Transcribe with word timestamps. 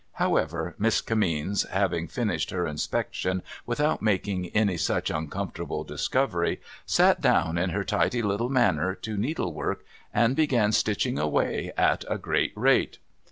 However, 0.13 0.73
Miss 0.79 0.99
Kinimeens 0.99 1.69
having 1.69 2.07
finished 2.07 2.49
her 2.49 2.65
inspection 2.65 3.43
without 3.67 4.01
making 4.01 4.47
any 4.47 4.75
such 4.75 5.11
uncomfortable 5.11 5.83
discovery, 5.83 6.59
sat 6.87 7.21
down 7.21 7.59
in 7.59 7.69
her 7.69 7.83
tidy 7.83 8.23
little 8.23 8.49
manner 8.49 8.95
to 8.95 9.15
needlework, 9.15 9.85
and 10.11 10.35
began 10.35 10.71
stitching 10.71 11.19
away 11.19 11.71
at 11.77 12.03
a 12.09 12.17
great 12.17 12.51
rate. 12.55 12.97